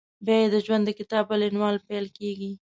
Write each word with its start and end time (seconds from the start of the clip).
بیا 0.25 0.37
یې 0.41 0.47
د 0.53 0.55
ژوند 0.65 0.83
د 0.85 0.89
کتاب 0.99 1.23
بل 1.29 1.41
عنوان 1.49 1.75
پیل 1.87 2.05
کېږي… 2.17 2.51